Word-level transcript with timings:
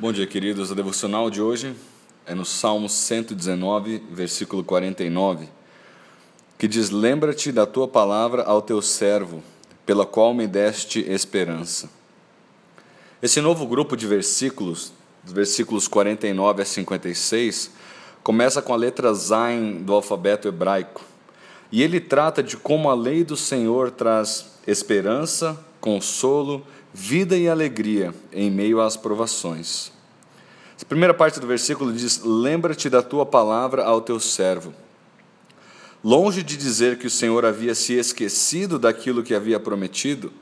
Bom 0.00 0.12
dia, 0.12 0.26
queridos. 0.26 0.72
A 0.72 0.74
devocional 0.74 1.28
de 1.28 1.42
hoje 1.42 1.76
é 2.24 2.34
no 2.34 2.42
Salmo 2.42 2.88
119, 2.88 4.02
versículo 4.10 4.64
49, 4.64 5.46
que 6.56 6.66
diz: 6.66 6.88
Lembra-te 6.88 7.52
da 7.52 7.66
tua 7.66 7.86
palavra 7.86 8.42
ao 8.44 8.62
teu 8.62 8.80
servo, 8.80 9.42
pela 9.84 10.06
qual 10.06 10.32
me 10.32 10.46
deste 10.46 11.00
esperança. 11.00 11.90
Esse 13.20 13.42
novo 13.42 13.66
grupo 13.66 13.94
de 13.94 14.06
versículos, 14.06 14.90
dos 15.22 15.34
versículos 15.34 15.86
49 15.86 16.62
a 16.62 16.64
56, 16.64 17.70
começa 18.22 18.62
com 18.62 18.72
a 18.72 18.76
letra 18.76 19.12
Zain 19.12 19.82
do 19.82 19.92
alfabeto 19.92 20.48
hebraico. 20.48 21.04
E 21.70 21.82
ele 21.82 22.00
trata 22.00 22.42
de 22.42 22.56
como 22.56 22.88
a 22.88 22.94
lei 22.94 23.22
do 23.22 23.36
Senhor 23.36 23.90
traz 23.90 24.46
esperança, 24.66 25.62
consolo, 25.80 26.64
vida 26.92 27.36
e 27.36 27.48
alegria 27.48 28.14
em 28.32 28.50
meio 28.50 28.80
às 28.80 28.96
provações. 28.96 29.92
A 30.80 30.84
primeira 30.84 31.14
parte 31.14 31.38
do 31.38 31.46
versículo 31.46 31.92
diz: 31.92 32.22
Lembra-te 32.24 32.88
da 32.88 33.02
tua 33.02 33.26
palavra 33.26 33.84
ao 33.84 34.00
teu 34.00 34.18
servo. 34.18 34.72
Longe 36.02 36.42
de 36.42 36.56
dizer 36.56 36.98
que 36.98 37.06
o 37.06 37.10
Senhor 37.10 37.44
havia 37.44 37.74
se 37.74 37.92
esquecido 37.94 38.78
daquilo 38.78 39.22
que 39.22 39.34
havia 39.34 39.60
prometido, 39.60 40.32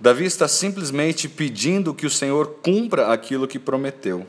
Davi 0.00 0.24
está 0.24 0.46
simplesmente 0.46 1.28
pedindo 1.28 1.94
que 1.94 2.06
o 2.06 2.10
Senhor 2.10 2.58
cumpra 2.62 3.12
aquilo 3.12 3.48
que 3.48 3.58
prometeu. 3.58 4.26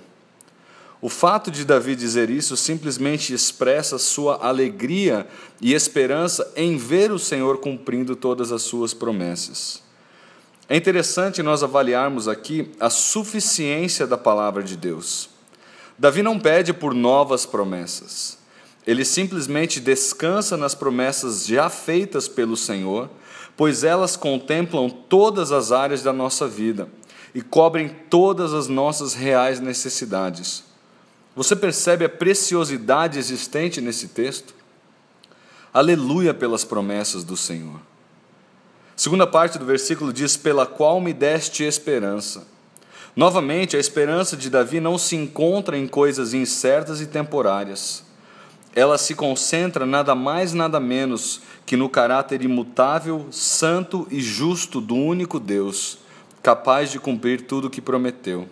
O 1.01 1.07
fato 1.07 1.49
de 1.49 1.63
Davi 1.63 1.95
dizer 1.95 2.29
isso 2.29 2.57
simplesmente 2.57 3.33
expressa 3.33 3.97
sua 3.97 4.45
alegria 4.45 5.27
e 5.61 5.73
esperança 5.73 6.51
em 6.55 6.75
ver 6.75 7.11
o 7.11 7.19
Senhor 7.19 7.59
cumprindo 7.59 8.15
todas 8.15 8.51
as 8.51 8.63
suas 8.63 8.93
promessas. 8.93 9.81
É 10.69 10.77
interessante 10.77 11.41
nós 11.41 11.63
avaliarmos 11.63 12.27
aqui 12.27 12.71
a 12.79 12.91
suficiência 12.91 14.05
da 14.05 14.15
palavra 14.15 14.61
de 14.61 14.77
Deus. 14.77 15.27
Davi 15.97 16.21
não 16.21 16.39
pede 16.39 16.71
por 16.71 16.93
novas 16.93 17.43
promessas. 17.43 18.37
Ele 18.85 19.03
simplesmente 19.03 19.79
descansa 19.79 20.55
nas 20.55 20.75
promessas 20.75 21.47
já 21.47 21.71
feitas 21.71 22.27
pelo 22.27 22.55
Senhor, 22.55 23.09
pois 23.57 23.83
elas 23.83 24.15
contemplam 24.15 24.89
todas 24.91 25.51
as 25.51 25.71
áreas 25.71 26.03
da 26.03 26.13
nossa 26.13 26.47
vida 26.47 26.87
e 27.33 27.41
cobrem 27.41 27.89
todas 28.07 28.53
as 28.53 28.67
nossas 28.67 29.15
reais 29.15 29.59
necessidades. 29.59 30.63
Você 31.35 31.55
percebe 31.55 32.05
a 32.05 32.09
preciosidade 32.09 33.17
existente 33.17 33.81
nesse 33.81 34.09
texto? 34.09 34.53
Aleluia 35.73 36.33
pelas 36.33 36.63
promessas 36.63 37.23
do 37.23 37.35
Senhor. 37.35 37.88
Segunda 38.99 39.25
parte 39.25 39.57
do 39.57 39.63
versículo 39.63 40.11
diz: 40.11 40.35
Pela 40.35 40.65
qual 40.65 40.99
me 40.99 41.13
deste 41.13 41.63
esperança. 41.63 42.45
Novamente, 43.15 43.77
a 43.77 43.79
esperança 43.79 44.35
de 44.35 44.49
Davi 44.49 44.81
não 44.81 44.97
se 44.97 45.15
encontra 45.15 45.77
em 45.77 45.87
coisas 45.87 46.33
incertas 46.33 46.99
e 46.99 47.07
temporárias. 47.07 48.03
Ela 48.75 48.97
se 48.97 49.15
concentra 49.15 49.85
nada 49.85 50.13
mais, 50.15 50.51
nada 50.51 50.81
menos 50.81 51.39
que 51.65 51.77
no 51.77 51.87
caráter 51.87 52.41
imutável, 52.41 53.25
santo 53.31 54.05
e 54.11 54.19
justo 54.19 54.81
do 54.81 54.95
único 54.95 55.39
Deus, 55.39 55.99
capaz 56.43 56.91
de 56.91 56.99
cumprir 56.99 57.43
tudo 57.43 57.67
o 57.67 57.69
que 57.69 57.79
prometeu. 57.79 58.49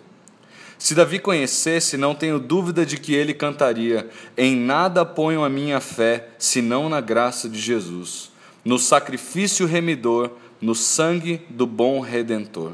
Se 0.78 0.94
Davi 0.94 1.18
conhecesse, 1.18 1.98
não 1.98 2.14
tenho 2.14 2.38
dúvida 2.38 2.86
de 2.86 2.96
que 2.96 3.14
ele 3.14 3.34
cantaria: 3.34 4.08
Em 4.34 4.56
nada 4.56 5.04
ponho 5.04 5.44
a 5.44 5.50
minha 5.50 5.78
fé, 5.78 6.30
senão 6.38 6.88
na 6.88 7.02
graça 7.02 7.50
de 7.50 7.58
Jesus 7.58 8.30
no 8.68 8.78
sacrifício 8.78 9.64
remidor, 9.64 10.30
no 10.60 10.74
sangue 10.74 11.40
do 11.48 11.66
bom 11.66 12.00
redentor. 12.00 12.72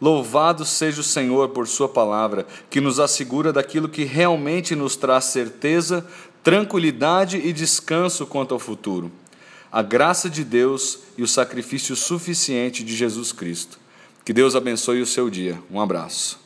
Louvado 0.00 0.64
seja 0.64 1.00
o 1.00 1.04
Senhor 1.04 1.48
por 1.48 1.66
Sua 1.66 1.88
palavra, 1.88 2.46
que 2.70 2.80
nos 2.80 3.00
assegura 3.00 3.52
daquilo 3.52 3.88
que 3.88 4.04
realmente 4.04 4.76
nos 4.76 4.94
traz 4.94 5.24
certeza, 5.24 6.06
tranquilidade 6.44 7.38
e 7.38 7.52
descanso 7.52 8.24
quanto 8.24 8.54
ao 8.54 8.60
futuro. 8.60 9.10
A 9.72 9.82
graça 9.82 10.30
de 10.30 10.44
Deus 10.44 11.00
e 11.18 11.24
o 11.24 11.28
sacrifício 11.28 11.96
suficiente 11.96 12.84
de 12.84 12.94
Jesus 12.94 13.32
Cristo. 13.32 13.80
Que 14.24 14.32
Deus 14.32 14.54
abençoe 14.54 15.02
o 15.02 15.06
seu 15.06 15.28
dia. 15.28 15.60
Um 15.72 15.80
abraço. 15.80 16.43